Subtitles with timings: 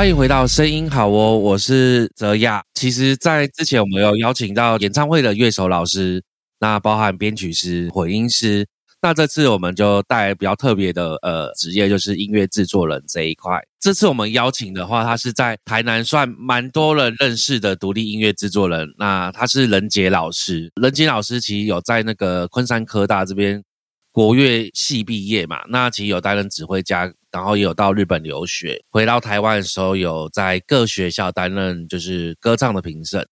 [0.00, 2.64] 欢迎回到声音好哦，我是泽亚。
[2.72, 6.22] 其实，在之前我们有邀请到演唱会的乐手老师，
[6.58, 8.66] 那包含编曲师、混音师。
[9.02, 13.60] 那这次我们就带来比较特别的呃职业，就是音乐制作人这一块。
[13.78, 18.88] 这次我们邀请的话，他是在台南算蛮多人认识的独立音乐制作人。
[18.96, 23.62] 那他是任杰老师，任杰老师其实有在那个昆山科大这边
[24.12, 27.12] 国乐系毕业嘛，那其实有担任指挥家。
[27.32, 33.26] 然后也有到日本留学，回到台湾的时候，有在各学校担任就是歌唱的评审，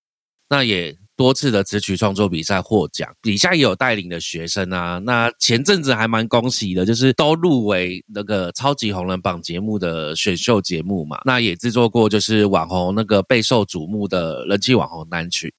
[0.49, 4.99] 那也多次的词曲创作比赛获奖，底下也有带领的学生啊。
[4.99, 11.21] 那前阵子还蛮恭喜的，就是都入围那个超级红人榜节目的选秀节目嘛。
[11.25, 15.53] 那也制作过就是网红那个备受瞩目的人气网红单曲，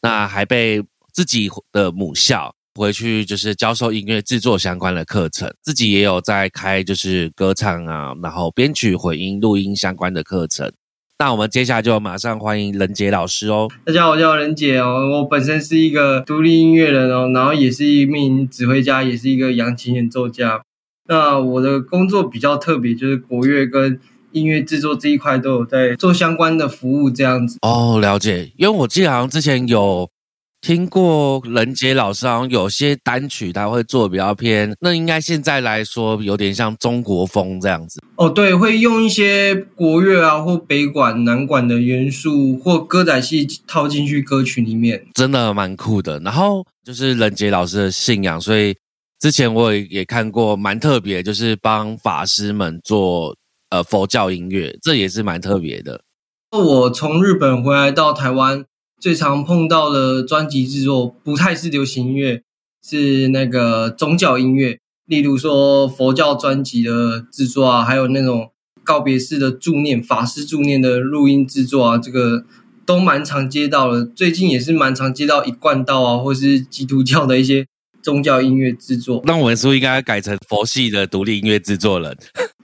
[0.00, 0.80] 那还被
[1.12, 2.54] 自己的母校。
[2.78, 10.70] 回去就是教授音乐制作相关的课程，自己也有在开就是歌唱啊，然后编曲、混音、录音相关的课程。
[11.18, 13.68] 那我们接下来就马上欢迎任杰老师哦。
[13.84, 20.62] 大家好，我叫任杰哦，我本身是一个独立音乐人哦，然后也是一名指挥家，也是一个扬琴演奏家。
[21.08, 27.58] 那我的工作比较特别，就是国乐跟音乐制作这一块都有在做相关的服务这样子。
[27.62, 30.08] 哦，了解，因为我记得好像之前有。
[30.60, 37.98] 听过任杰老师，好像有些单曲他会做比较偏，那应该现在来说有点像中国风这样子。
[38.16, 46.18] 哦，对，会用一些国乐啊或北管、南管的元素或歌仔戏套进去歌曲里面，真的蛮酷的。
[46.20, 48.76] 然后就是任杰老师的信仰，所以
[49.18, 53.34] 之前我也也看过蛮特别，就是帮法师们做
[53.70, 56.02] 呃佛教音乐，这也是蛮特别的。
[56.50, 58.66] 我从日本回来到台湾。
[59.00, 62.42] 最常碰到的专辑制作不太是流行音乐，
[62.86, 68.50] 是那个宗教音乐，例如说佛教专辑的制作啊，还有那种
[68.84, 72.44] 告别式的助念、法师助念的录音制作啊，这个
[72.84, 74.04] 都蛮常接到的。
[74.04, 77.66] 最近也是蛮常接到一贯道啊，或是基督教的一些
[78.02, 79.22] 宗教音乐制作。
[79.24, 82.14] 那我们是不是应该改成佛系的独立音乐制作人？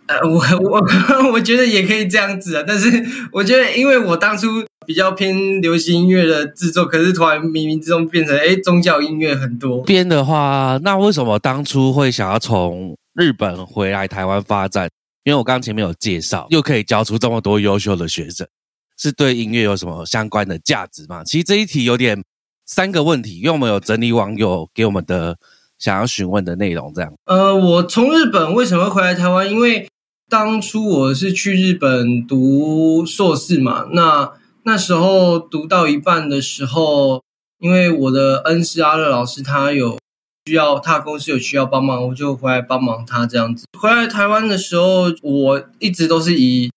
[0.06, 0.38] 呃，我
[0.70, 0.86] 我
[1.32, 9.82] 我觉得也可以这样子啊，但是我觉得，因为我当初比较偏流行音乐的制作，可是突然冥冥之中变成哎宗教音乐很多。
[9.82, 14.88] 编的话，那为什么当初会想要从日本回来台湾发展？
[15.24, 18.46] 因为我刚刚前面有介绍，又可以教出这么多优秀的学生，
[18.96, 21.24] 是对音乐有什么相关的价值吗？
[21.24, 22.22] 其实这一题有点
[22.64, 25.36] 三个问题，因为我们有整理网友给我们的
[25.80, 27.12] 想要询问的内容，这样。
[27.24, 29.50] 呃，我从日本为什么回来台湾？
[29.50, 29.88] 因为
[30.28, 34.32] 当初我是去日本读硕士嘛，那
[34.66, 37.22] 那时候读到一半的时候，
[37.60, 39.96] 因为我的恩师阿乐老师他有
[40.46, 43.64] 需要，他公司有需要帮忙，我就回来帮忙他这样子。
[43.78, 46.68] 回来台湾的时候，我一直都是以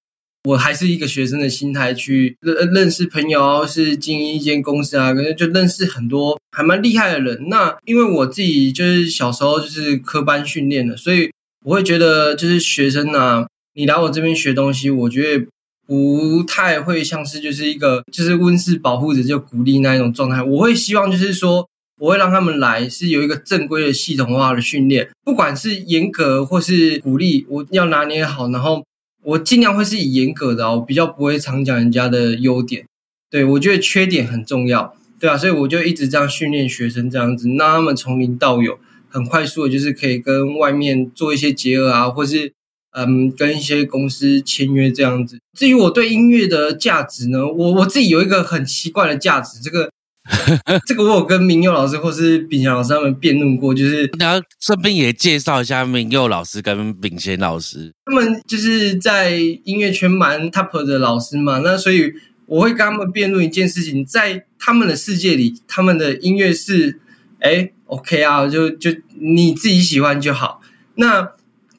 [0.43, 7.49] 我还是一个学生的心态去认认识朋友，是经营一间公司啊，可能就认识很多还蛮厉害的人。
[7.49, 11.31] 那因为我自己就是小时候就是科班训练的，所以。
[11.65, 15.45] 我会觉得，就是学生啊，你来我这边学东西，我觉得
[15.89, 20.43] 不太会像是就是一个就是温室保护者就鼓励那一种状态。
[20.43, 21.67] 我会希望就是说，
[21.97, 28.47] 我会让他们来是有一个正规的系统化的训练，不管是严格或是鼓励，我要拿捏好。
[28.51, 28.85] 然后
[29.23, 32.85] 我尽量会是以严格的，我比较不会常讲人家的优点。
[33.31, 38.77] 对我觉得缺点很重要，对啊，所以我就一直这样训练学生，这样子让他们从零到有。
[39.11, 42.53] 很快速的，就是可以跟外面做一些结合啊，或是
[42.91, 45.39] 嗯，跟一些公司签约这样子。
[45.57, 49.89] 至于我对音乐的价值呢，我我自己有一个很奇怪的价值，这个
[50.87, 59.31] 这个我有跟明佑老师或是炳贤老师他们辩论过，就是然后顺便也介绍一下明佑老师跟炳贤老师，他们就是在
[59.63, 62.13] 音乐圈蛮 top 的老师嘛，那所以
[62.45, 66.99] 我会跟他们辩论一件事情，在他们的世界里，他们的音乐是
[67.39, 67.71] 哎。
[67.89, 70.61] OK 啊，就就你自己喜欢就好。
[70.93, 71.27] 那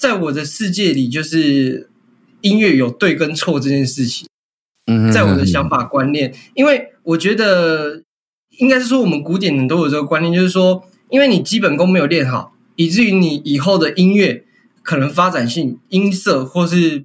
[0.00, 1.90] 在我的世界里，就是
[2.40, 4.26] 音乐有对跟错这件事情。
[4.86, 8.02] 嗯，在我的想法观念，因为我觉得
[8.58, 14.42] 应该是说，我们古典人都有这个观念，就是说，因为你基本功没有练好，以至于你以后的音乐
[14.82, 17.04] 可能发展性、音色或是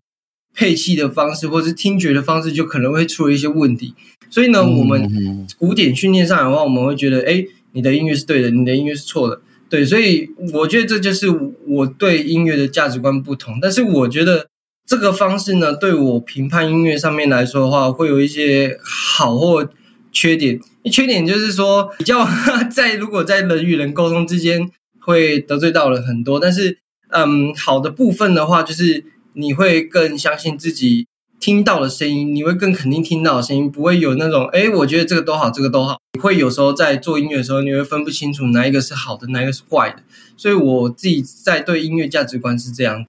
[0.53, 3.93] 配器的方式，或是听觉的方式，就可能会出了一些问题。
[4.29, 7.45] 所以呢，我们古典训练上的话，我们会觉得，哎。
[7.75, 11.27] 你的音乐是对的，你的音乐是错的，对，所以我觉得这就是
[11.67, 13.59] 我对音乐的价值观不同。
[13.61, 14.47] 但是我觉得
[14.85, 19.67] 这个方式呢，对我评判音乐上面来说的话，会有一些好或
[20.11, 20.59] 缺点。
[20.91, 22.27] 缺点就是说，比较
[22.71, 24.69] 在如果在人与人沟通之间
[24.99, 26.39] 会得罪到了很多。
[26.39, 26.77] 但是，
[27.09, 29.03] 嗯，好的部分的话，就是
[29.33, 31.07] 你会更相信自己。
[31.45, 35.99] 听到的声音，你会更肯定听到的声音，不会有那种哎，我觉得这个都好，这个都好。
[36.13, 40.01] 你会有时候在做音乐的时候，你会分不清楚哪一个是好的，哪一个是坏的。
[40.35, 43.05] 所以我自己在对音乐价值观是这样。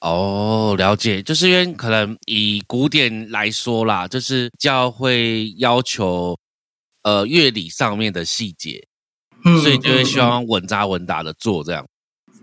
[0.00, 6.36] 哦，了解，就是因为可能以古典来说啦，就是教会要求
[7.02, 8.86] 呃乐理上面的细节，
[9.62, 11.86] 所以就会希望稳扎稳打的做这样。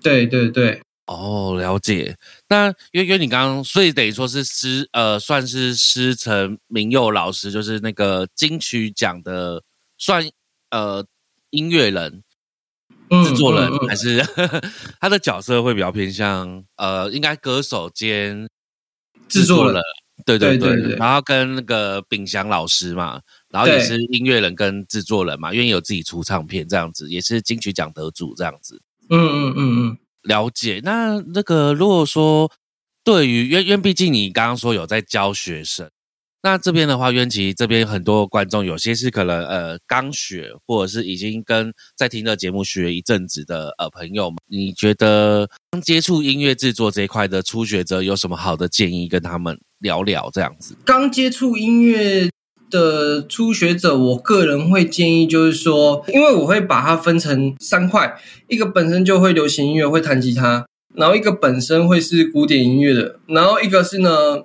[0.01, 0.81] 对对对。
[1.05, 2.15] 哦，了解。
[2.47, 9.63] 那因为因为你刚刚，所以等于说是师呃，算是师承明佑老师，就是那个金曲奖的
[9.97, 10.23] 算
[10.71, 11.05] 呃
[11.49, 12.23] 音乐人。
[13.23, 14.19] 制作人还是
[14.99, 18.49] 他的角色会比较偏向呃，应该歌手兼
[19.27, 19.79] 制作人，
[20.25, 20.95] 对对对。
[20.95, 28.81] 然后跟那个秉祥老师嘛，然后也是音乐人跟制作人嘛，因为有自己出唱片这样子，也是金曲奖得主这样子。
[29.11, 30.81] 嗯嗯嗯嗯，了解。
[30.83, 32.51] 那那个如果说
[33.03, 35.89] 对于，因为因为毕竟你刚刚说有在教学生。
[36.41, 50.29] 那这边的话，渊奇这边很多观众，有些是可能呃刚学，或者是已经跟在听的节目学一阵子的呃朋友们，你觉得刚接触音乐制作这一块的初学者有什么好的建议跟他们聊聊？
[50.31, 52.29] 这样子，刚接触音乐
[52.75, 58.17] 的初学者，我个人会建议就是说，因为我会把它分成三块，
[58.49, 64.43] 一个本身就会流行音乐，会弹吉他，然后一个本身会是古典音乐的，然后一个是呢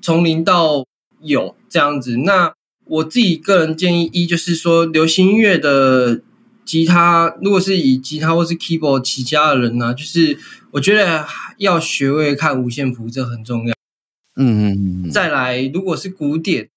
[0.00, 0.84] 从零到
[1.20, 2.52] 有这样子，那
[2.86, 6.22] 我自己个人建议一就是说，流行音乐的
[6.64, 10.38] 吉他，如果是以吉他或是 keyboard 起家的人呢，就是
[10.72, 11.26] 我觉得
[11.58, 13.74] 要学会看五线谱，这很重要。
[14.36, 15.10] 嗯嗯嗯。
[15.10, 16.68] 再来，如果是古典，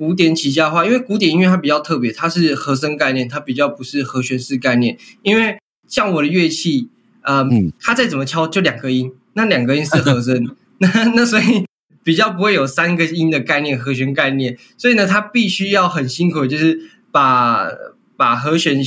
[0.00, 4.96] 古典起家的话，因为古典音乐它比较特别，它是和声概念，它比较不是和弦式概念。
[5.20, 6.88] 因为像我的乐器，
[7.20, 7.46] 呃，
[7.78, 11.66] 它再怎么敲就两个音，那两个音是和声， 那那所以。
[12.02, 16.80] 比较不会有三个音的概念，和弦概念，所以呢，它必须要很辛苦，就是
[17.12, 17.68] 把
[18.16, 18.82] 把和弦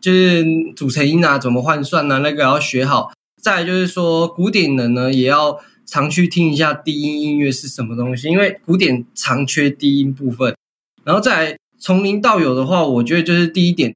[0.00, 0.44] 就是
[0.76, 2.18] 组成音啊，怎么换算啊？
[2.18, 3.12] 那个要学好。
[3.42, 5.58] 再就是说，古典人呢，也要
[5.92, 10.56] 常去听一下低音音乐是什么东西，因为古典常缺低音部分。
[11.04, 13.94] 然后再来从零到有的话，我觉得就是第一点，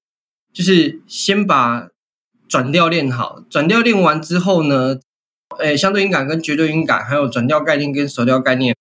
[0.52, 1.88] 就是先把
[2.46, 3.42] 转调练好。
[3.48, 4.98] 转调练完之后呢？
[5.58, 8.76] 诶，相对音感跟绝对音感，还有转调概念跟手调概念，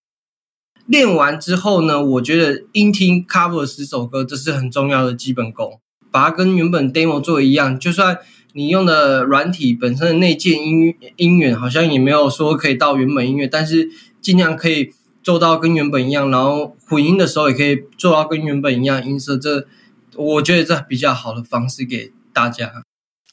[0.85, 5.79] 练完之后呢，我觉得音听 cover 十首歌，这是很重要的基本功。
[6.11, 8.17] 把它跟原本 demo 做一样，就算
[8.55, 13.89] 你用的软体本身的内建音音源好像也没有说可以到原本音乐，但是
[14.21, 19.37] 尽量可以做到跟原本一样，然后混音的时候也可以做到跟原本一样音色。
[19.37, 19.67] 这
[20.15, 22.71] 我觉得这比较好的方式给大家。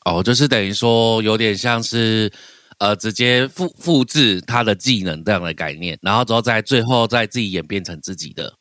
[0.04, 2.30] 哦，就是等于说有点像是。
[2.78, 8.54] 呃，直接复复制他的技能这样的概念，然后之后在最后再自己演变成自己的。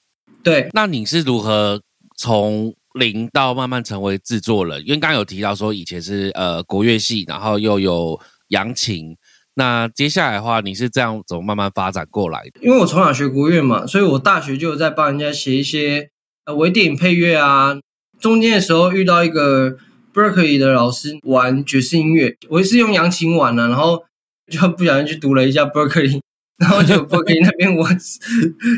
[0.43, 1.81] 对，那你是如何
[2.15, 4.81] 从零到慢慢成为制作人？
[4.81, 9.15] 因为刚刚有提到说以前是呃国乐系，然后又有扬琴，
[9.55, 12.61] 那接下来的话，你是这样怎么慢慢发展过来的？
[12.61, 16.09] 因为我从小学国乐嘛，所以我大学就有在帮人家写一些
[16.45, 17.77] 呃微电影配乐啊。
[18.19, 19.77] 中间的时候遇到一个
[20.13, 24.03] Berkeley 的老师玩爵士音乐，我也是用扬琴玩的，然后。
[24.49, 26.19] 就不小心去读了一下 Berkeley，
[26.57, 27.87] 然后就 Berkeley 那边我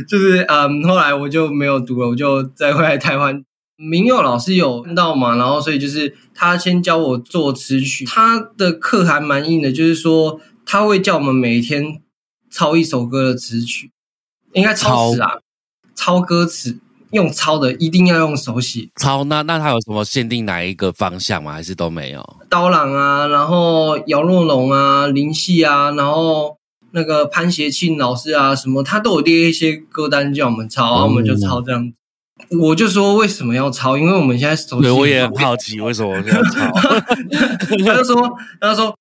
[0.08, 3.43] 就是嗯，后来我就没有读了，我就再回来台湾。
[3.77, 12.01] 明佑老师有看到嘛，然后所以就是他先教我做词曲，他的课还蛮硬的，就是说他会叫我们每天
[12.51, 13.92] 抄一首歌的词曲，
[14.53, 15.39] 应该抄词啊，
[15.96, 16.80] 抄歌词。
[17.13, 21.53] 用抄的一定要用手写抄，那那他有什么限定哪一个方向吗？
[21.53, 22.38] 还是都没有？
[22.50, 26.58] 刀郎啊，然后姚若龙啊，林夕啊，然后
[26.89, 31.96] 那个潘协庆老师啊，什么他都有列一些歌单叫我们抄，然后我们就抄这样子。
[32.50, 33.98] 我就说为什么要抄？
[33.98, 36.72] 因为我们现在手对，我也很好奇为什么要抄。
[37.86, 38.98] 他就说，他说，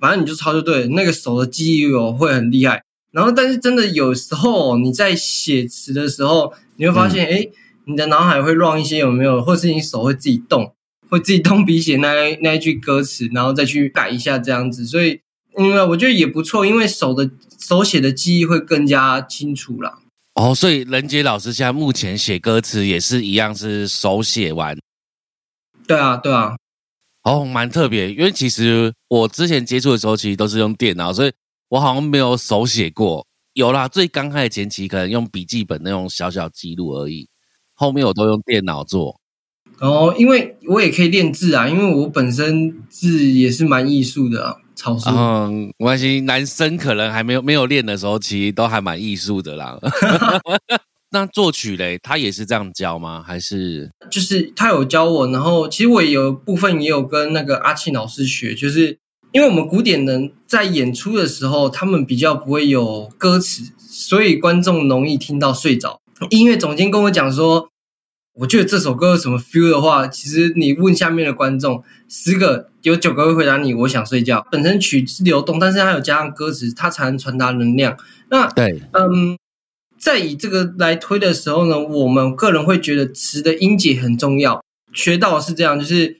[0.00, 2.82] 反正你就抄就对，那个手的记忆哦会很厉害。
[3.10, 6.52] 然后，但是真的有时候你在写词的时候。
[6.76, 7.46] 你会发现，哎，
[7.84, 9.42] 你的脑海会乱一些，有没有？
[9.42, 10.74] 或是你手会自己动，
[11.08, 14.84] 会自己动笔写那那一句歌词，然后再去改一下这样子。
[14.84, 15.20] 所以，
[15.58, 19.98] 因为我觉得也不错，因为手的手写的记忆会更加清楚了。
[20.42, 24.76] 哦，所以任杰老师现在目前写歌词也是一样，是手写完。
[25.86, 26.56] 对啊，对啊。
[27.22, 31.32] 哦，蛮特别，因为其实我之前接触的时候，其实都是用电脑，所以
[31.68, 33.24] 我好像没有手写过。
[33.52, 37.28] 有啦，最刚开始前期可能用笔记本那种小小记录而已，
[37.74, 39.20] 后面我都用电脑做。
[39.78, 44.56] 哦，因为我也可以练字啊，因为我本身字也是蛮艺术的。
[44.74, 45.10] 草书。
[45.10, 49.78] 嗯，没关系，男生可能还没有没有练的时候，其实都还蛮艺术的啦。
[51.14, 53.22] 那作曲嘞，他也是这样教吗？
[53.26, 58.98] 还是就是他有教我，然后其实我也有部分也有跟那个阿庆老师学，就是
[59.32, 66.00] 因为我们古典人在演出的时候，他们比较不会有歌词，所以观众容易听到睡着。
[66.30, 67.68] 音乐总监跟我讲说，
[68.34, 74.46] 我觉得这首歌有什么 feel 的话，其实你问下面的观众，十个有九个会回答你，我想睡觉。
[74.50, 77.96] 本身曲是流动，但是它有加上歌词，它才能传达能量。
[78.30, 79.36] 那对，嗯。
[79.98, 84.60] 在以这个来推的时候呢，我们个人会觉得词的音节很重要。
[84.92, 86.18] 学到是这样，就是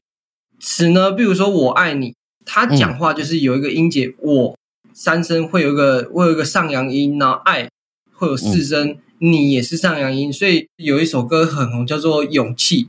[0.61, 2.15] 词呢，比如说我爱你，
[2.45, 4.57] 他讲话就是有一个音节，我
[4.95, 7.69] 三声会有一个会有一个上扬音，然后爱
[8.15, 12.89] 会有四声，你也是上扬音，所以有一首歌很红，叫做勇气。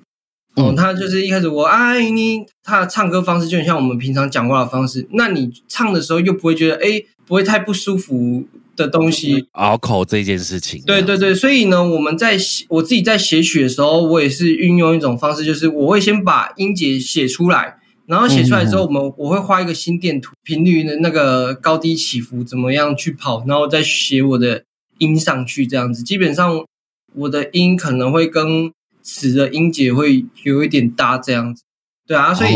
[0.55, 5.07] 哦，他就是一开始我爱你，他的唱歌方式就很像我们平常讲话的方式。
[5.11, 8.45] 那你唱的时候又不会觉得哎，不会太不舒服。
[8.75, 12.35] 的东西拗口这件事情，对对对，所以呢，我们在
[12.69, 17.75] 我自己在写曲的时候，我也是运用一种方式，就是我会先把音节写出来，
[18.07, 24.63] 然后写出来之后，我们我会画一个心电图，频率的那个高低起伏怎么样去跑，然后再写我的
[24.99, 26.65] 音上去，这样子，基本上
[27.15, 28.71] 我的音可能会跟
[29.01, 31.63] 词的音节会有一点搭，这样子，
[32.07, 32.53] 对啊，所以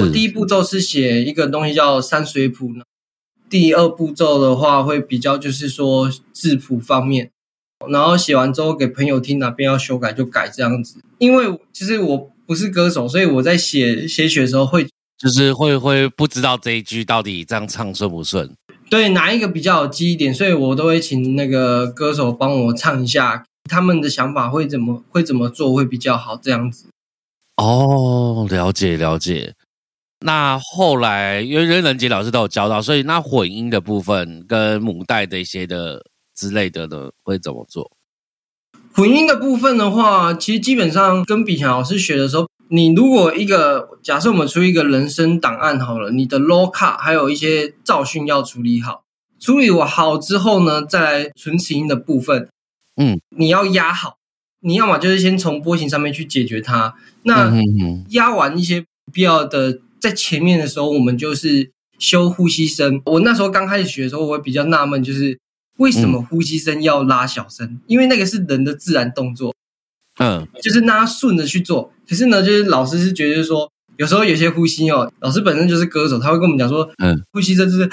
[0.00, 2.84] 我第一步骤是写一个东西叫山水谱呢。
[3.48, 7.30] 第二步骤的话，会比较就是说字谱方面，
[7.88, 11.00] 然后写完之后给朋友听，哪边要修改就改这样子。
[11.18, 14.86] 因为其实我不是歌手，所以我在写写曲的时候会
[15.18, 18.48] 就是会会不知道这一句到底这样唱顺不顺。
[18.90, 26.86] 对，哪一个比较有记忆点，所以我都会请那个歌手帮我唱一下，他们的想法会怎么会怎么做会比较好这样子。
[27.56, 29.54] 哦，了解了解。
[30.22, 36.04] 那后来，因为任仁杰老师都有教到，所以那混音的部分跟母带的一些的
[36.34, 37.92] 之类的呢，会怎么做？
[38.92, 49.02] 混音的部分的话，其实基本上跟比强老师学的时候，你如果一个假设我们出一个人声档案好了，你的 low cut 还有一些噪讯要处理好，
[49.38, 52.48] 处理我好之后呢，再来存词音的部分，
[52.96, 54.16] 嗯，你要压好，
[54.60, 57.52] 你要么就是先从波形上面去解决它，那
[58.10, 59.80] 压完一些必要的。
[60.00, 63.02] 在前面的时候，我们就是修呼吸声。
[63.04, 65.38] 我那时候刚开始学的时候，我会比较纳闷，就是
[65.76, 67.78] 为什么呼吸声要拉小声？
[67.86, 69.54] 因为那个是人的自然动作，
[70.20, 71.92] 嗯，就是让他顺着去做。
[72.08, 77.88] 可是呢，就是老师是觉得说，有时候有些呼吸哦，老师本身就是歌手，他会跟我们讲说，嗯，呼吸这就是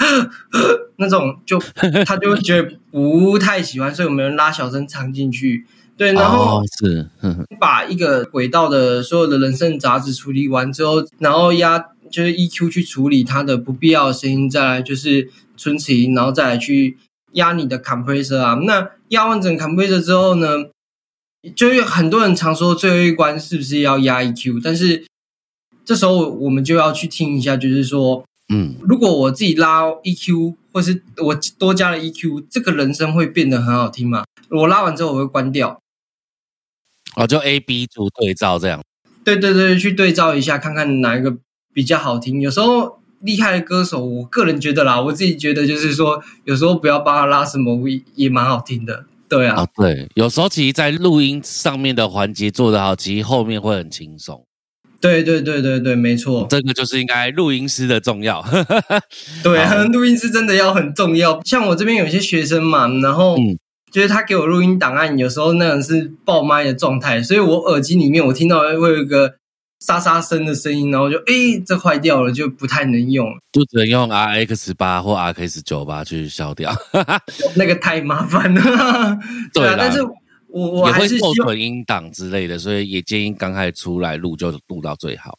[0.98, 1.58] 那种，就
[2.06, 5.66] 他就会觉得不太喜欢，所以我们拉小声唱进去。
[5.96, 7.08] 对，然后是
[7.58, 11.84] 把一个轨道的所有的人声杂质处理完之后，然后压。
[12.10, 16.96] 就是 EQ 去处理它的不必要的声音，再来就是存词音，然后再来去
[17.32, 18.54] 压你的 compressor 啊。
[18.64, 20.56] 那压完整 compressor 之后呢，
[21.54, 24.60] 就有很多人常说最后一关是不是要压 EQ？
[24.62, 25.06] 但是
[25.84, 34.24] 这时候我们就要去听一下，就是说，嗯，如果我自己拉 EQ，或是我多加了 EQ，这个人声会变得很好听吗？
[34.50, 35.80] 我拉完之后我会关掉，
[37.16, 38.82] 哦，就 A、B 组对照这样。
[39.24, 41.38] 对对对，去对照一下，看看哪一个。
[41.74, 47.78] 比较好听，有时候厉害的歌手，我个人觉得啦，我自己觉得就是说，有时候不要帮他拉什么
[48.16, 54.44] 也蛮好听的，对啊，对，有时候其实，在录音上面的环节做得好，其实后面会很轻松。
[55.00, 58.44] 对对对对对，没错，这个就是应该录音师的重要。
[59.44, 61.40] 对，录音师真的要很重要。
[61.44, 63.36] 像我这边有些学生嘛，然后
[63.92, 69.34] 就是他给我录音档案，有时候那种是爆麦的状态，所以我耳机里面我听到会有一个。
[69.80, 76.74] 沙沙声的声音，然后就哎，这坏掉了，就不太能用了，就只能用 RX 八或 RX 九八去消掉，
[77.56, 79.18] 那个太麻烦了。
[79.54, 80.02] 对啊，但是
[80.48, 85.38] 我我还是后存音档之类的，所以也建议刚开始出来录就录到最好。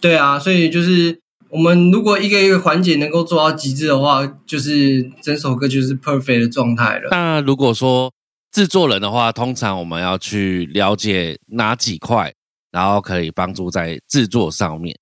[0.00, 7.08] 对啊，所以就是我们如果一个一个环节能够做到极致的话，就是整首歌就是 perfect 的状态了。
[7.10, 8.12] 那如果说
[8.50, 12.32] 制作人的话，通常我们要去了解哪几块？
[12.74, 14.98] 然后可以帮助在制作上面，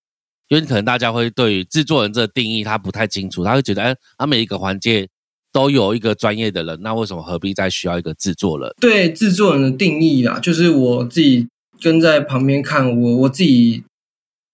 [0.49, 5.09] 因为可能大家会对于制作人这个定义他不太清楚，他会觉得，哎，他每一个环节
[5.51, 8.71] 都有一个专业的人，那为什么何必再需要一个制作人？
[8.79, 11.49] 对制作人的定义啦，就是我自己
[11.81, 13.85] 跟在旁边看，我我自己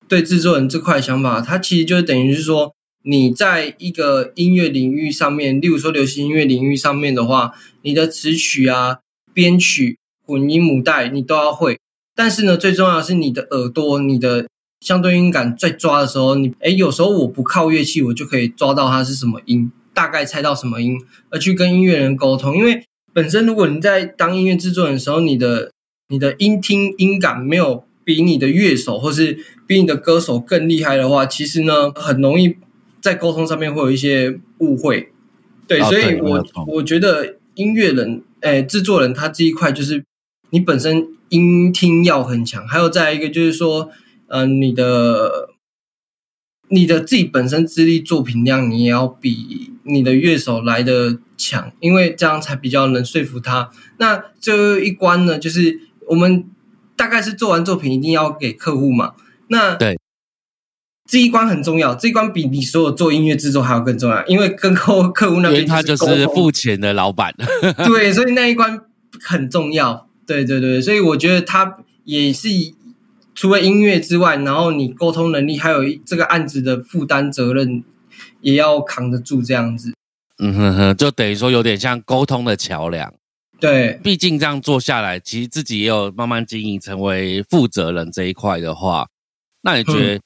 [0.06, 2.72] 对制作人这块想法，它其实就等于是说，
[3.02, 9.00] 你在一个音乐领域上面，例如说流行音乐领域上面的话，你的词曲啊、
[9.34, 11.80] 编曲、混音、母带，你都要会。
[12.18, 14.48] 但是呢，最重要的是你的耳朵，你的
[14.80, 20.98] 相对音感在抓的时候，你诶，有时候我不靠乐器，我就可以抓到它是什么音，大概猜到什么音，
[21.30, 22.56] 而去跟音乐人沟通。
[22.56, 22.82] 因为
[23.12, 25.70] 本身如果你在当音乐制作人的时候，你的
[26.08, 32.56] 你的音听音感没有比你的乐手或是比你的歌手更厉害的话，其实呢，很容易
[33.00, 35.12] 在沟通上面会有一些误会。
[35.68, 40.02] 对，所以我我觉得音乐人，哎，制作人他这一块就是
[40.50, 43.90] 你本身音听要很强，还有再一个就是说。
[44.30, 45.48] 嗯，你的
[46.68, 53.70] 你的自己本身资历作品量，你也要比你的乐手来的强，因为这样才比较能说服他。
[53.96, 56.44] 那最后一关呢，就是我们
[56.94, 59.14] 大概是做完作品一定要给客户嘛。
[59.46, 59.98] 那对
[61.08, 67.34] 这一关很重要，这一关比你所有做音乐制作还要更重要，因为跟客 客户那边他就是付钱的老板。
[67.86, 68.78] 对，所以那一关
[69.22, 70.07] 很重要。
[70.28, 72.48] 对对对，所以我觉得他也是。
[73.40, 77.84] 除了音乐之外，然后你沟通能力，还有这个案子的负担责任，
[78.40, 79.92] 也要扛得住这样子。
[80.42, 83.14] 嗯哼哼，就等于说有点像沟通的桥梁。
[83.60, 89.06] 对，毕竟这样做下来，其实自己也有慢慢经营成为负责人这一块的话，
[89.62, 90.20] 那你觉得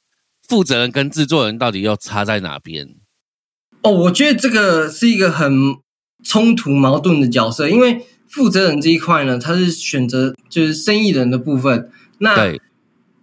[0.48, 2.88] 负责人跟制作人到底又差在哪边？
[3.82, 5.76] 哦，我觉得这个是一个很
[6.24, 12.52] 冲突矛盾的角色，因为负责人这一块呢，他是选择就是生意人的部分，那。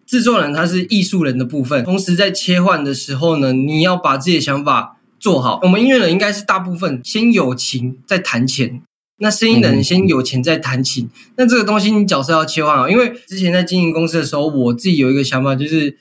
[0.10, 5.60] 制作人他是艺术人的部分，同时在切换的时候呢，你要把自己的想法做好。
[5.62, 8.82] 我们音乐人应该是大部分先有情再谈钱，
[9.20, 11.08] 那生意人先有钱再谈情。
[11.36, 15.96] 那这个东西你角色要切换好，因为之前在经营公司的时候，我自己有一个想法，就是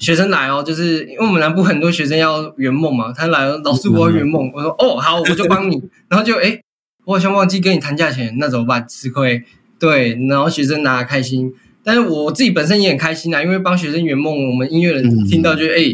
[0.00, 6.60] 学生来哦，就是因为我们南部很多学生要圆梦嘛，他来了，老师我要圆梦，我说哦好，我就帮你，然后就哎，
[7.04, 8.86] 我好像忘记跟你谈价钱，那怎么办？
[8.88, 9.42] 吃亏。
[9.78, 11.52] 对，然后学生拿开心。
[11.82, 15.92] 但是我自己本身也很开心啊，因为帮学生圆梦，我们音乐人听到就哎，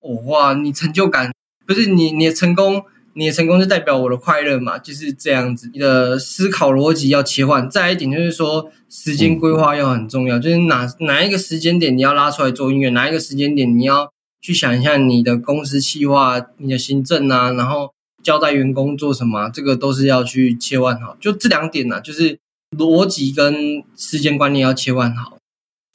[0.00, 1.32] 哦哇，你成就感
[1.64, 2.82] 不是你你的成功，
[3.14, 5.70] 你的成功就代表我的快乐嘛，就是这样子。
[5.72, 21.16] 你的思考逻辑要切换，再一点就是说时间规划要很重要，就是哪哪一个时间点你要拉出来做音乐，哪一个时间点你要去想一下你的公司计划、你的行政啊，然后交代员工做什么，这个都是要去切换好。
[21.20, 22.38] 就这两点呢，就是。
[22.76, 25.38] 逻辑跟时间观念要切换好。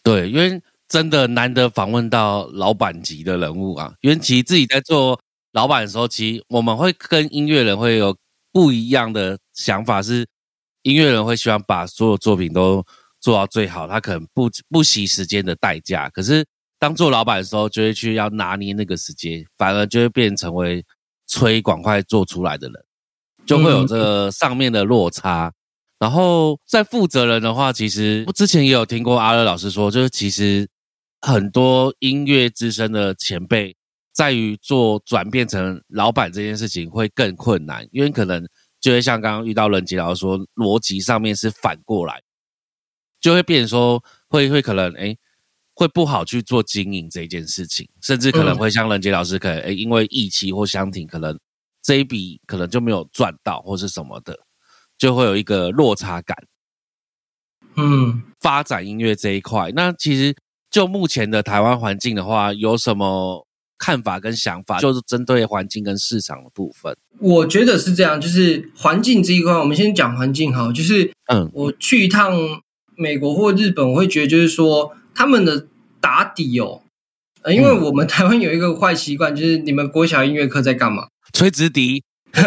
[0.01, 3.93] 对，因为真的难得访问到老板级的人物啊。
[4.01, 8.17] 因为其实自己在做老板的时候，其实我们会跟音乐人会有
[8.51, 10.25] 不一样的想法，是
[10.81, 12.83] 音乐人会希望把所有作品都
[13.21, 16.09] 做到最好，他可能不不惜时间的代价。
[16.09, 16.43] 可是
[16.79, 20.83] 当做老板的时候，就会去要拿捏那个时间，反而就会变成为
[21.33, 22.85] 催赶快做出来的人，
[23.43, 25.51] 就会有这个上面的落差。
[25.97, 30.67] 然后在负责人的话，其实我之前也有听过阿乐老师说，就是其实
[31.21, 33.75] 很多音乐资深的前辈，
[34.13, 38.47] 在于做转变成老板这件事情会更困难，因为可能
[38.79, 42.21] 就会像刚刚遇到任杰老师说，逻辑上面是反过来，
[43.19, 45.17] 就会变成说会会可能哎
[45.73, 51.39] 会不好去做经营这件事情，甚至可能会像任杰老师可能哎因为疫期或相挺，可能
[51.81, 54.39] 这一笔可能就没有赚到或是什么的。
[54.95, 56.37] 就会有一个落差感，
[57.75, 60.33] 嗯，发展音乐这一块，那其实
[60.69, 63.45] 就目前的台湾环境的话，有什么
[63.77, 64.79] 看法跟想法？
[64.79, 72.31] 就是针对环境跟市场的部分，我觉得是这样，就是环境这一块，我们先讲环境哈，就是嗯，我去一趟
[72.95, 75.67] 美国或日本，我会觉得就是说他们的
[75.99, 76.81] 打底哦，
[77.43, 81.07] 呃，因为我们台湾有一个坏习惯，就是你们国小音乐课在干嘛？
[81.33, 82.03] 吹直笛。
[82.33, 82.43] 真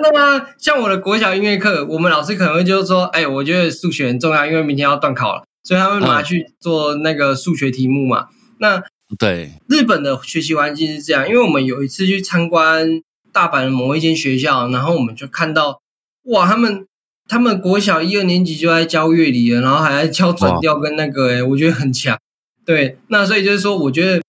[0.00, 0.46] 的吗？
[0.56, 8.28] 像我的国小音乐课，我们老师可能会就是说，哎，我觉得数学很重要，因为明天要断考了，所以他会拿去做那个数学题目嘛。
[8.58, 8.82] 那
[9.18, 13.02] 对日本的学习环境是这样，因为我们有一次去参观
[13.34, 15.82] 大阪的某一间学校，然后我们就看到，
[16.30, 16.86] 哇，他们
[17.28, 22.18] 他们国小一二年级就在教乐理了，然后还在教转调跟那个，哎，我觉得很强。
[22.64, 24.22] 对，那所以就是说，我觉得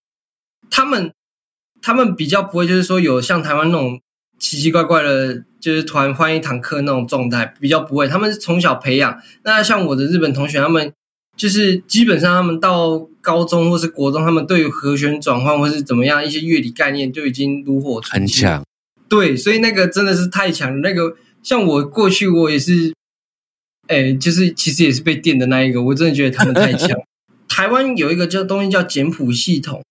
[0.70, 1.12] 他们
[1.82, 4.00] 他们比较不会，就是说有像台湾那种。
[4.40, 8.08] 奇奇怪怪的，就是突然换一堂课那种状态比较不会。
[8.08, 9.20] 他们是从小培养。
[9.42, 10.94] 那像我的日本同学，他们
[11.36, 18.48] 就是基本上他们到高中或是国中，他们对于和弦转换或是怎么样一些乐理概念就已经炉火纯青。
[18.48, 18.66] 很强。
[19.10, 20.88] 对，所以那个真的是太强了。
[20.88, 21.16] 那个
[21.48, 22.94] 像我过去我也是，
[23.88, 25.82] 哎，就是其实也是被电的那一个。
[25.82, 26.90] 我真的觉得他们太强。
[27.48, 29.82] 台湾有一个叫东西叫简谱系统。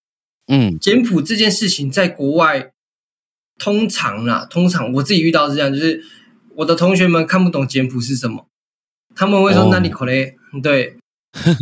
[0.49, 2.73] 嗯，简谱这件事情在国外。
[3.59, 6.05] 通常啦，通常我自己遇到是这样，就是
[6.57, 8.47] 我的同学们看不懂简谱是什么，
[9.15, 10.99] 他们会说那你可嘞，对，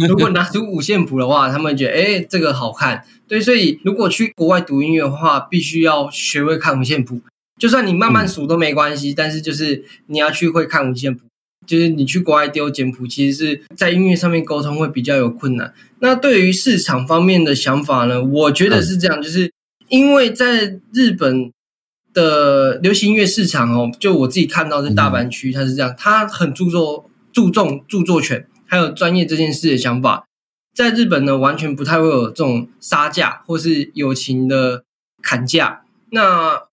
[0.09, 3.07] 如果拿出五线谱的话，他们觉得哎这个好看。
[3.29, 7.21] 对，所以如果去国外读音乐的话，必须要学会看五线谱。
[7.61, 11.25] 就算你慢慢数都没关系，但是就是你要去会看五线谱。
[11.67, 15.73] 就是你去国外丢简谱，其实是在音乐上面沟通会比较有困难。
[16.01, 18.23] 那对于市场方面的想法呢？
[18.23, 19.51] 我觉得是这样，就是
[19.89, 21.51] 因为在日本
[22.13, 30.27] 的流行音乐市场哦，就我自己看到在大阪区，它是这样，它很注重注重著作权还有专业这件事的想法。
[30.75, 34.85] 在日本呢，完全不太会有这种杀价或是友情的
[35.23, 35.85] 砍价。
[36.11, 36.65] 那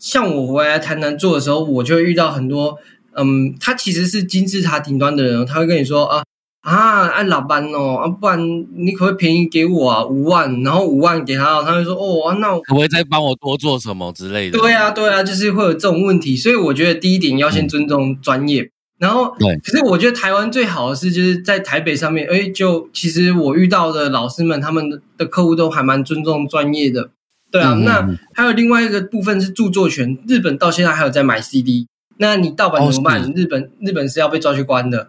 [0.00, 2.78] 像我回来台南做的时候，我就会遇到很多。
[3.12, 6.22] 嗯，他其实是金字塔顶端的人，他会跟你说啊
[6.62, 8.38] 啊，按老班哦啊，不然
[8.76, 14.58] 你可不可以便宜给我啊五万，然后五万给他，他会说哦，那可不可以再帮我多做什么之类的？
[14.58, 27.10] 对啊，对啊，就是会有这种问题，所以我觉得第一点要先尊重专业，然后对，可是我觉得台湾最好的是就是在台北上面，哎，就其实我遇到的老师们，他们的客户都还蛮尊重专业的，
[27.50, 31.86] 对啊，那还有另外一个部分是著作权，日本到现在还有在买 CD。
[32.18, 33.32] 那你盗版怎么办？
[33.34, 35.08] 日本日本是要被抓去关的。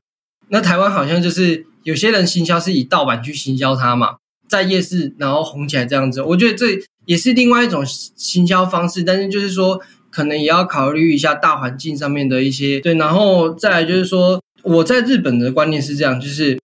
[0.49, 4.15] 那台湾好像就是有些人行销是以盗版去行销它嘛，
[4.47, 6.21] 在夜市然后红起来这样子。
[6.21, 6.67] 我觉得这
[7.05, 12.95] 也是另外一种行销方式，但是就是说可能也要考虑一下大环境上面的一些对。
[12.95, 16.59] 然后再来就是说，我在日本的观念是这样，就是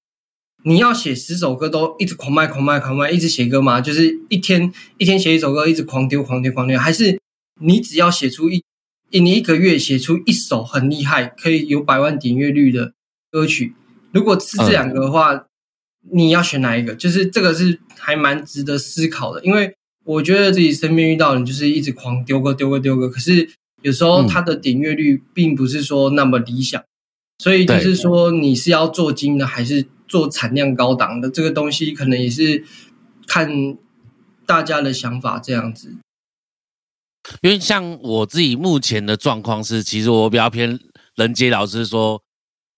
[0.68, 7.18] 你要写十首歌都一直狂卖狂卖狂卖，一直写歌嘛，就是一天一天写一首歌，一直狂丢狂丢狂丢，还是
[7.62, 8.62] 你只要写出一。
[9.10, 12.92] 你一个月写出一首很厉害、可以有百万点阅率的
[13.32, 13.74] 歌曲，
[14.12, 15.46] 如果是这两个的话，
[16.12, 16.94] 你要选哪一个？
[16.94, 23.50] 就是这个是还蛮值得思考的，因为我觉得自己身边遇到的就是一直狂丢歌、丢歌、丢歌，可是
[23.84, 26.84] 有时候他的点阅率并不是说那么理想，
[27.40, 32.64] 所以就是说你是要做精的还是做产量高档的，这个东西可能也是
[33.28, 33.78] 看
[34.46, 35.96] 大家的想法这样子。
[37.42, 40.80] 因为像我自己目前的状况是，其实我比较偏
[41.16, 42.22] 人杰老师说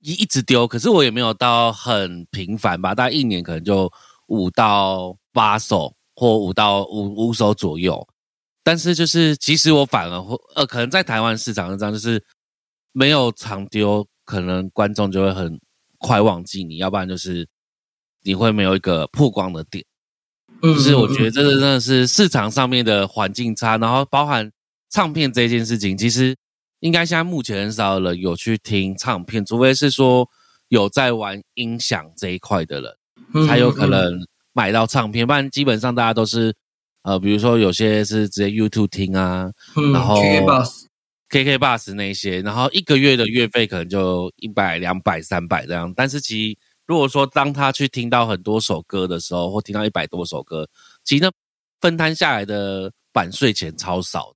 [0.01, 3.91] 一一直丢，可是我也没有到很频繁吧，大概一年可能就
[4.27, 8.05] 五到八首或五到五五首左右。
[8.63, 12.23] 但是就是其实我反而会呃，可能在台湾市场上这样，就是
[12.91, 15.59] 没有常丢，可能观众就会很
[15.97, 17.47] 快忘记你，要不然就是
[18.21, 19.83] 你会没有一个曝光的点。
[20.61, 24.51] 嗯就是我觉得这个真的是市场上面的环境差，然后包含
[24.91, 26.35] 唱片这件事情，其实
[26.81, 30.29] 应该现在目前很少人有去听唱片，除非是说
[30.67, 34.19] 有在玩音响这一块的人，才有可能
[34.53, 35.25] 买到唱片。
[35.25, 36.53] 不然基本上大家都是
[37.01, 39.49] 呃，比如说有些是直接 YouTube 听啊，
[39.91, 40.21] 然后
[41.29, 46.57] KK Bus 那些，然后一个月的月费可能就一百、两百、三百这样，但是其实。
[46.89, 50.67] 如果说当他去听到很多首歌的时候，或听到一百多首歌，
[51.03, 51.31] 其实那
[51.79, 54.33] 分摊下来的版税钱超少。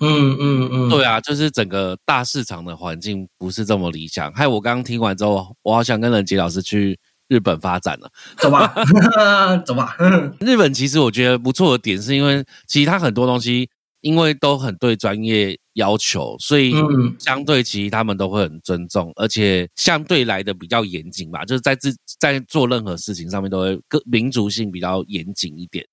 [0.00, 4.32] 嗯嗯嗯，对啊，就是整个大市场的环境不是这么理想。
[4.32, 8.74] 还有我刚刚听完之后，我好想跟冷杰老师去日本发展了，走吧，
[9.66, 9.94] 走吧。
[10.40, 13.68] 日本其实我觉得不错的点，是因为其实它很多东西。
[14.02, 16.74] 因为都很对专业要求，所以
[17.18, 21.44] 相对其实他们都会很尊重，而且相对来的比较严谨吧。
[21.44, 25.86] 就是在自在做任何事情上面都会更民族性比较严谨一点。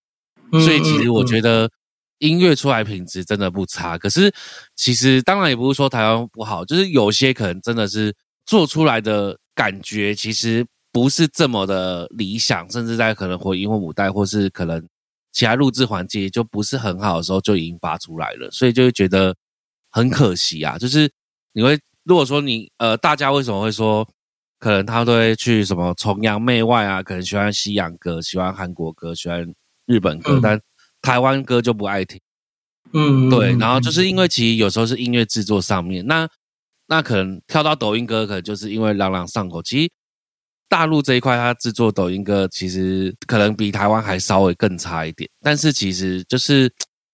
[0.52, 1.70] 所以其实我觉得
[2.18, 3.96] 音乐出来品质真的不差。
[3.96, 4.34] 可是
[4.76, 8.14] 其实当然也不是说台湾不好，就是有些可能真的是
[8.46, 14.84] 做出来的感觉其实不是这么的理想，甚至在可能回音或母带或是可能。
[15.32, 19.36] 其他录制环节就不是很好的时候就已经发出来了，所以就会觉得
[19.92, 20.78] 很可惜啊。
[20.78, 21.12] 就是
[21.54, 24.08] 你会如果说你呃，大家为什么会说
[24.58, 27.04] 可能他都会去什么崇洋媚外啊？
[27.04, 29.46] 可能喜欢西洋歌，喜欢韩国歌，喜欢
[29.86, 30.60] 日本歌，但
[31.02, 32.20] 台湾歌就不爱听。
[32.94, 33.56] 嗯，对。
[33.58, 36.28] 然后就是因为其实有时候是音乐制作上面，那
[36.88, 39.62] 那可能跳到抖音歌，可能就是因为朗朗上口。
[39.62, 39.92] 其实。
[40.70, 46.72] 大陆这一块，它制作抖音歌其实可能比台湾还稍微更差一点，但是其实就是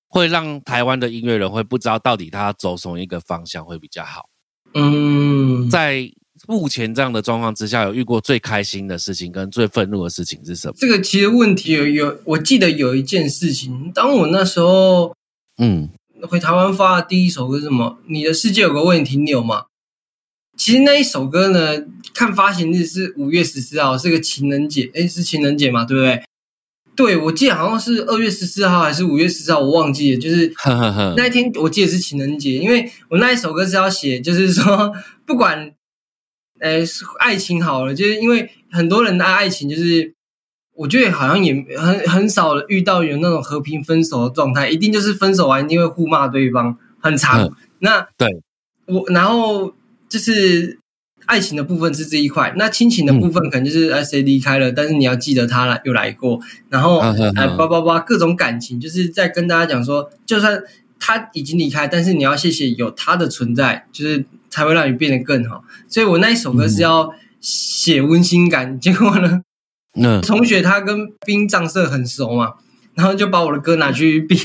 [0.09, 4.25] 会让台湾的音乐人会不知道到底他走什么一个方向会比较好。
[4.73, 6.07] 嗯，在
[6.47, 10.73] 目前这样的状况之下，有遇过最开心的事情跟最愤怒的事情是什么？
[10.77, 15.15] 这个其实问题有有，我记得有一件事情，当我那时候
[15.57, 15.89] 嗯
[16.29, 17.99] 回台湾发的第一首歌是什么？
[18.07, 19.65] 你的世界有个问题，你有吗？
[20.55, 26.23] 其实那一首歌呢，看发行日是五月十四号，是个情人节，哎，是情人节嘛，对不对？
[26.95, 30.19] 对，我记得好像是二月十四号还是五月十四号，我忘记了。
[30.19, 30.53] 就是
[31.17, 34.93] 那一天，我记得是情人节，因为我那一首歌是要写，就是说
[35.27, 35.73] 不管
[36.61, 36.79] 呃，
[37.19, 40.13] 爱情好了，就是因为很多人的爱情，就是
[40.73, 47.53] 我觉得好像也很很少遇到有那种和平分手的状态，一定就是分手完一定会互骂对方，很长。
[47.79, 48.41] 那对
[48.85, 49.73] 我，然后
[50.09, 50.77] 就是
[51.25, 56.39] 爱情的部分是这一块，那亲情的部分可能就是哎谁离开了，但是你要记得他来又来过，
[56.69, 60.61] 然后哎叭叭叭各种感情，就是在跟大家讲说，就算
[60.99, 65.63] 他已经离开，但是你要谢谢有他的存在，就是才会让你变得更好。
[65.87, 69.41] 所以我那一首歌是要写温馨感，结果呢，
[69.95, 72.53] 那，同学他跟殡葬社很熟嘛，
[72.95, 74.37] 然后就把我的歌拿去殡。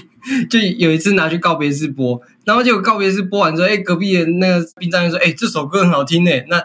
[0.51, 6.63] 就有一次拿去告别式播，然后结果告别式播完之后，哎，隔壁的那个殡葬就说：“哎，这首歌很好听呢。”那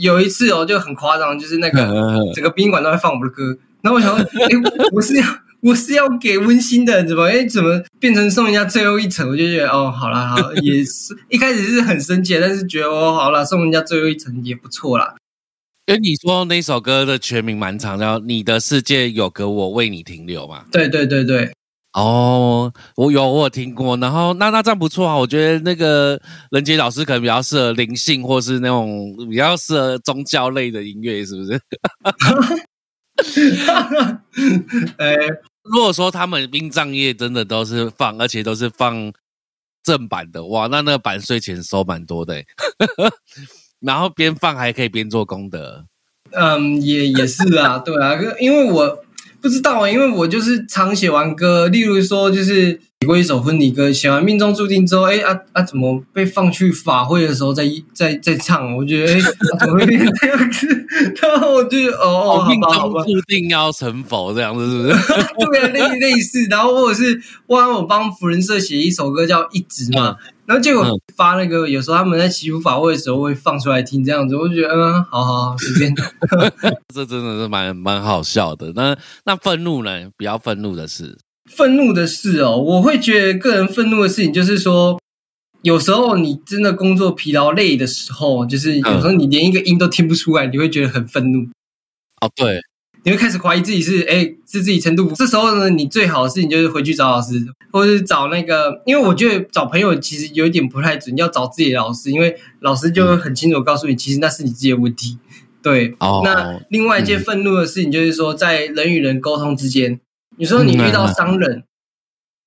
[0.00, 1.78] 有一次哦，就很夸张，就是那个
[2.34, 3.56] 整个殡仪馆都在放我们的歌。
[3.80, 4.48] 然后我想说：“哎，
[4.90, 5.24] 我是要
[5.60, 15.14] 我是要给温馨的，怎么哎怎么变成送人家最后一层？”我就觉得哦，好了好，也是一开始是很生气，但是觉得哦，好了，送人家最后一层也不错啦。
[15.86, 20.64] 哎，你说那首歌的全名蛮长，叫《你的世界有个我为你停留》嘛？
[20.72, 21.48] 对对对对。
[21.92, 26.20] 哦，我有我有听过，然后那那这样不错啊，我觉得那个
[26.50, 31.60] 任杰老师可能比较适合灵性，或是那种比较适合宗教类的音乐，是不是？
[34.98, 35.14] 呃，
[35.62, 39.12] 如果说他们殡葬业真的都是放，而且都是放
[39.84, 42.42] 正版的，哇，那那个版税钱收蛮多的，
[43.80, 45.84] 然后边放还可以边做功德。
[46.32, 49.02] 嗯，也也是啊， 对啊，因为我。
[49.38, 57.64] 不知道啊，因为我就是常写完歌，例如说就是过一首婚礼歌，写完命中注定之后，哎啊啊，怎么被放去法会的时候再
[57.94, 58.76] 再再唱？
[58.76, 59.20] 我觉得哎，
[59.60, 60.86] 怎么会变这样子？
[61.22, 64.94] 然后我就哦，命中注定要成佛这样子，是不是？
[65.38, 66.44] 对啊，类类似。
[66.50, 70.16] 然后或者是哇，我帮福人社写一首歌叫《一直》嘛。
[70.46, 75.94] 然后结果发那个，有时候他们在祈福法会的时候会放出来听，这样子，我就觉得嗯，好好好，随便。
[76.94, 78.72] 这真的是蛮蛮好笑的。
[78.76, 79.90] 那那愤怒呢？
[80.16, 85.00] 比较愤怒的是愤怒的事哦，我会觉得个人愤怒的事情就是说，
[85.62, 91.48] 有时候你真的工作疲劳累的时候，就是有时候你连一个音都听不出来，你会觉得很愤怒。
[92.20, 92.60] 哦，对。
[93.04, 105.18] 你会开始怀疑自己是哎是自己程度，这时候呢，你最好的事情就是回去找老师，或者是找那个，因为我觉得找朋友其实有一点不太准，要找自己的老师，因为老师就会很清楚告诉你，其实那是你自己的问题。
[105.62, 110.00] 对，那另外一件愤怒的事情就是说，在人与人沟通之间，
[110.36, 111.64] 有时候你遇到商人，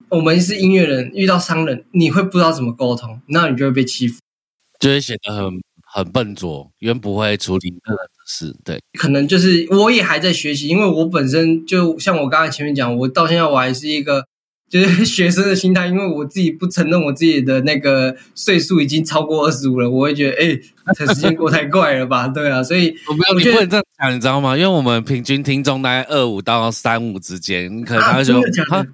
[0.09, 4.19] 我们是音乐人，遇到商人，你会不知道怎么沟通，那你就会被欺负，
[4.79, 5.51] 就会显得很
[5.83, 8.55] 很笨拙，因为不会处理个人的事。
[8.63, 14.25] 对，可能就是我也还在学习，因为我本身就像我刚才前面讲，我到现在我还是一个
[14.69, 20.59] 就是学生的心态，因为我自己不承认我自己的那个岁数已经超过二十五了，我会觉得哎，
[20.95, 22.27] 这时间过太快了吧？
[22.27, 24.55] 对啊，所以我没有你不能这样讲，你知道吗？
[24.55, 28.85] 因为我们平均听众大概二五到三五之间，可能他就他。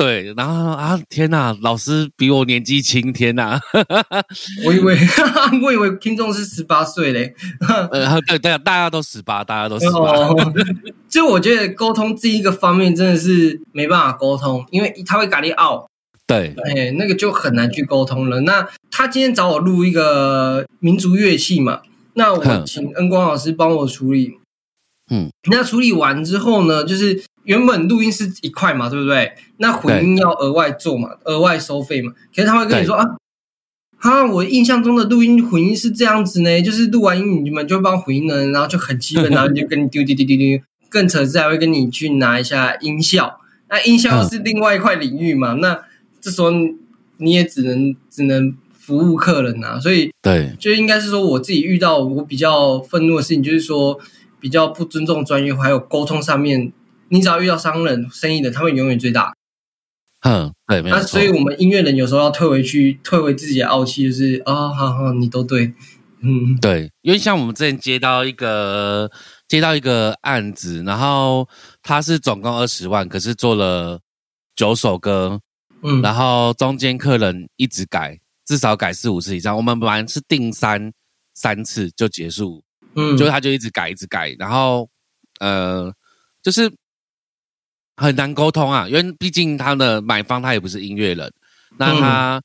[0.00, 3.60] 对，然后啊，天哪，老师比我年纪轻，天哪！
[4.64, 4.96] 我以为，
[5.62, 7.34] 我以为听众是十八岁嘞。
[7.92, 10.26] 呃，对对，大家都十八，大家都十八。
[11.06, 15.86] 就我觉得沟通这一个方面真的是没办法沟通，因为他会咖喱傲。
[16.26, 18.40] 对，哎，那个就很难去沟通了。
[18.40, 21.82] 那他今天找我录一个民族乐器嘛，
[22.14, 24.38] 那我请恩光老师帮我处理。
[25.10, 27.22] 嗯，那处理完之后呢，就是。
[27.44, 29.32] 原本录音是一块嘛，对不对？
[29.56, 32.12] 那混音要额外做嘛，额外收费嘛。
[32.34, 33.04] 可是他会跟你说啊，
[33.98, 40.60] 哈，我印象中的录音混音是这样子呢，就是录完音你们就帮混音呢，然后就很基本， 然后就跟你丢丢丢丢丢。
[40.88, 45.54] 更扯是还会跟你去拿一下音效，那音效是另外一块领域嘛。
[45.54, 45.80] 那
[46.20, 46.50] 这时候
[47.18, 53.98] 你也只能只能服务客人啊，所以对，就应该是说我自己遇到我比较愤怒的事情，就是说
[54.40, 56.72] 比较不尊重专业，还有沟通上面。
[57.10, 59.34] 你只要遇到商人、生意人，他们永远最大。
[60.22, 60.98] 嗯，对，没错。
[60.98, 65.72] 那所以我们音乐人有时候要退回去，退回自己的傲气，就是啊，好好，你都对，
[66.20, 66.92] 嗯，对。
[67.00, 69.10] 因为像我们之前接到一个
[69.48, 71.48] 接到一个案子，然后
[71.82, 73.98] 他是总共二十万，可是做了
[74.54, 75.40] 九首歌，
[75.82, 79.56] 嗯，然后中间客人一直改，至少改四五次以上。
[79.56, 80.92] 我们本来是定三
[81.34, 82.62] 三次就结束，
[82.94, 84.88] 嗯，就他就一直改，一直改，然后
[85.40, 85.92] 呃，
[86.42, 86.70] 就是。
[88.00, 91.30] 很难沟通啊，因为毕竟他的买方他也不是音乐人，
[91.78, 92.42] 那他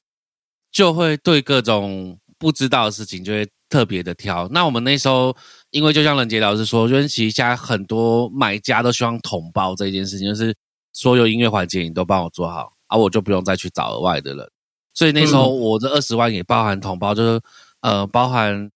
[0.70, 4.48] 就会对各种不知道的事情就会特别的挑。
[4.50, 5.36] 那我们那时候，
[5.72, 10.54] 因为就像任杰老师说，因为其实现在很多买家都希望统包这件事情，就是
[10.92, 14.46] 所有音乐环节你都帮我做好，而我就不用再去找额外的人。
[14.94, 17.42] 所以那时候我这二十万也包含统包，就是
[17.82, 18.70] 呃包含。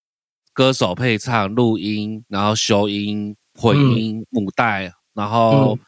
[0.52, 5.78] 歌手配唱、录音，然后修音、混音、母带，然后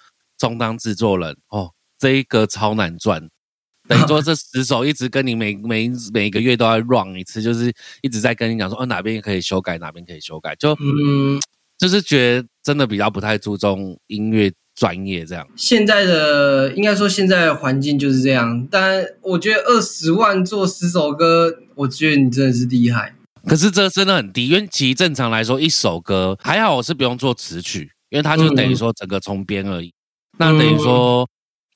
[0.43, 1.37] 充当制作人。
[1.51, 3.29] 哦，这一个超难赚。
[3.89, 11.39] 等于说这十首一直跟你每每每个月都要 run 一次，就是一直在跟你讲说，哦哪边可以修改，哪边可以修改，就嗯，
[11.79, 15.47] 就是觉得真的比较不太注重音乐专业这样。
[15.57, 23.15] 现在的应该说现在的环境就是这样，但我觉得二十万做十首歌，我觉得你真的是厉害。
[23.45, 29.93] 可是这真的很低，因为其实正常来说一首歌还好，我是不用做词曲，因为它就等于说整个重编而已。
[30.38, 31.29] 那等于说。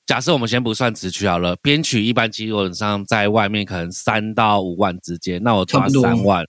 [0.05, 6.47] 假设我们先不算词曲好了，编曲一般基本上在外面可能三到五万之间，那我抓三万，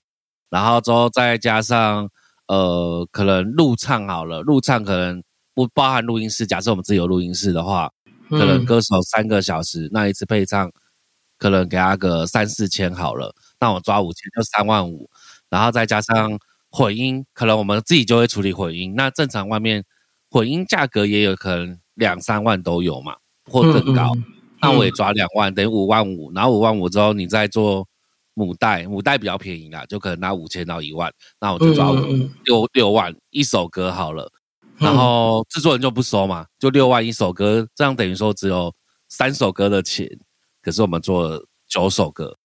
[0.49, 2.09] 然后之后再加上
[2.47, 5.21] 呃可能录唱好了，录唱可能
[5.53, 6.47] 不包含录音室。
[6.47, 7.91] 假设我们自己有录音室的话，
[8.29, 10.71] 可能歌手三个小时，那一次配唱
[11.37, 15.09] 可能给他个三四千好了，那我抓五千就三万五，
[15.49, 16.39] 然后再加上
[16.71, 19.83] 混音，可能我们自己就会处理混音，那正常外面
[20.31, 23.15] 混音价格也有可能两三万都有嘛。
[23.51, 24.11] 或更高，
[24.61, 26.31] 那我也抓两万，等于五万五。
[26.33, 27.83] 然后五万五之后，你再做
[28.35, 31.11] 母带，母带比较便宜啦，就可能拿五千到一万。
[31.41, 31.91] 那我就抓
[32.45, 34.31] 六六万一首歌好了。
[34.77, 38.71] 然后制作人就不收嘛，就六万一首歌，这样等于说只有
[39.07, 40.07] 三首歌的钱。
[40.61, 42.37] 可是我们做了九首歌，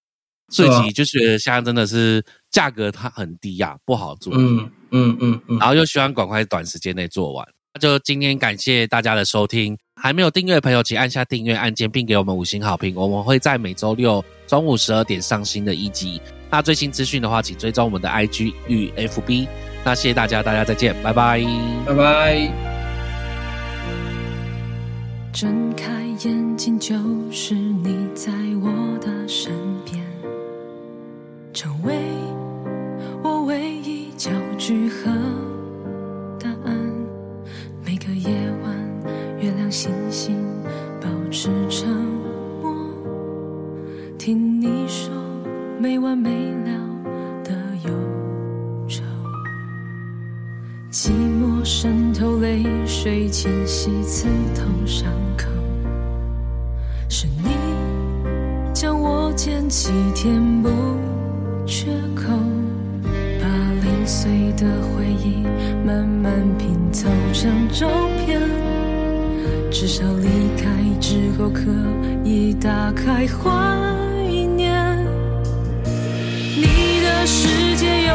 [0.49, 4.33] 所以就觉得现在真的是价格它很低呀，不好做。
[4.35, 5.59] 嗯嗯嗯嗯。
[5.59, 7.47] 然后又希望赶快短时间内做完。
[7.75, 9.77] 那就今天感谢大家的收听。
[10.01, 12.95] 还没有订阅的朋友，请按下订阅按键，并给我们五星好评。
[12.95, 16.21] 我们会在每周六中午十二点上新的一集。
[16.51, 19.49] 那最新资讯的话，请追踪我们的 IG 与 FB。
[19.85, 21.43] 那谢谢大家，大家再见，拜拜，
[21.87, 22.51] 拜拜。
[25.33, 26.95] 睁开眼睛，就
[27.33, 28.31] 是你在
[28.63, 29.53] 我的身
[29.85, 30.01] 边，
[31.53, 31.95] 成为
[33.23, 35.11] 我唯一焦距和
[39.75, 40.37] 星星
[41.01, 41.89] 保持沉
[42.63, 42.73] 默，
[44.17, 45.13] 听你说
[45.81, 46.71] 没完没了
[47.43, 47.51] 的
[47.85, 47.91] 忧
[48.87, 49.03] 愁，
[50.93, 55.49] 寂寞渗透泪水，侵袭刺痛伤口。
[57.09, 57.51] 是你
[58.73, 60.71] 将我捡起，填补
[61.67, 62.31] 缺口，
[63.41, 63.49] 把
[63.83, 65.43] 零碎的回忆
[65.85, 67.89] 慢慢拼凑成照
[68.25, 68.63] 片。
[69.75, 71.63] 至少离开之后可
[72.23, 73.51] 以打开怀
[74.57, 74.97] 念。
[76.57, 78.15] 你的世界有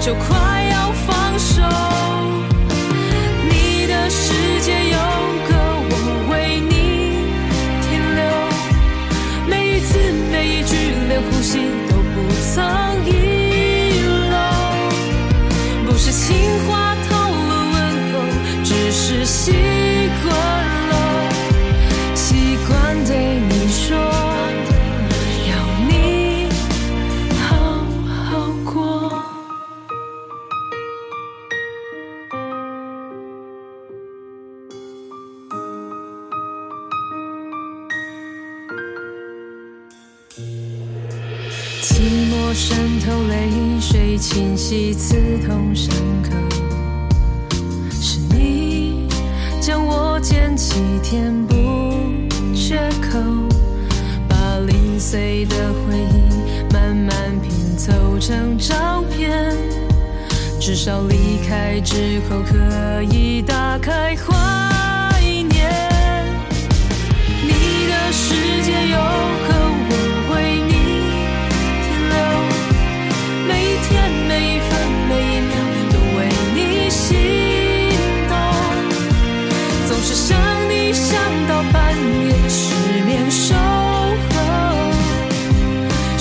[0.00, 1.62] 就快要放手，
[3.50, 4.32] 你的世
[4.62, 4.96] 界有
[5.46, 5.50] 个
[5.90, 5.94] 我
[6.32, 6.72] 为你
[7.82, 8.20] 停留，
[9.46, 9.98] 每一次
[10.32, 10.74] 每一句
[11.06, 11.79] 连呼吸。
[44.40, 46.30] 清晰刺痛深刻，
[47.90, 49.06] 是你
[49.60, 51.54] 将我捡起，填补
[52.54, 53.18] 缺口，
[54.26, 59.54] 把零碎的回忆慢慢拼凑成照片。
[60.58, 65.70] 至少离开之后，可以打开怀念。
[67.42, 68.98] 你的世界有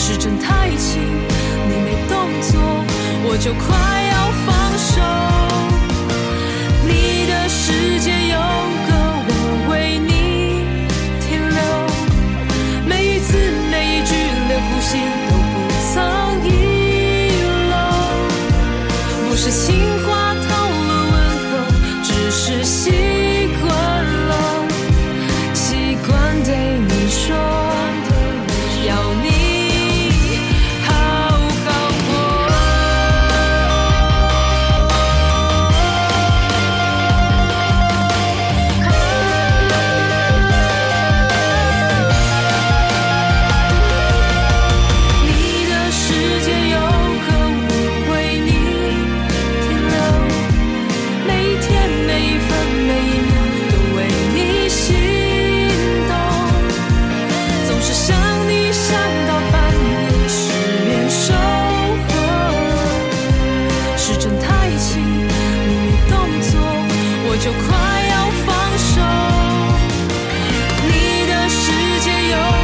[0.09, 2.59] 时针太轻你没动作
[3.25, 3.77] 我就快
[4.09, 5.68] 要放手。
[68.77, 69.01] 手。
[70.87, 72.58] 你的世界有